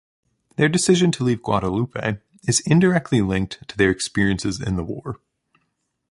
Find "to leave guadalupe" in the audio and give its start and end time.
1.11-2.19